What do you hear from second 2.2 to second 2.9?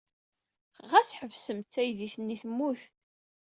temmut.